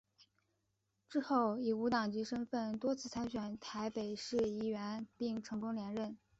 [1.07, 6.17] 之后以无党籍身分多次参选台北市议员并成功连任。